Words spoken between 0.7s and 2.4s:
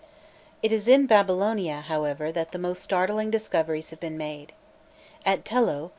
is in Babylonia, however,